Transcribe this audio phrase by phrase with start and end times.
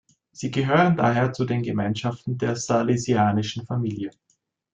[0.31, 4.09] Sie gehören daher zu den Gemeinschaften der Salesianischen Familie.